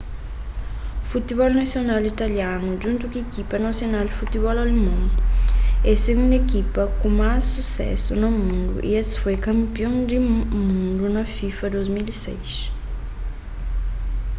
futibol 1.09 1.51
nasional 1.61 2.01
italianu 2.13 2.69
djuntu 2.79 3.03
ku 3.11 3.15
ikipa 3.25 3.55
nasional 3.67 4.03
di 4.07 4.17
futibol 4.19 4.57
alemon 4.63 5.03
é 5.89 5.91
sigundu 6.03 6.35
ikipa 6.41 6.83
ku 6.99 7.07
más 7.19 7.41
susésu 7.55 8.11
na 8.21 8.27
mundu 8.37 8.75
y 8.89 8.91
es 9.01 9.09
foi 9.21 9.37
kanpion 9.47 9.93
di 10.09 10.17
mundiu 10.57 11.07
di 11.15 11.23
fifa 11.37 11.65
na 11.67 11.71
2006 11.73 12.55